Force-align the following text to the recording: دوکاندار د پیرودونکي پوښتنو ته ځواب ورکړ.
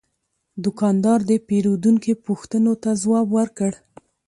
دوکاندار 0.63 1.19
د 1.29 1.31
پیرودونکي 1.47 2.13
پوښتنو 2.25 2.73
ته 2.83 2.89
ځواب 3.01 3.27
ورکړ. 3.37 3.71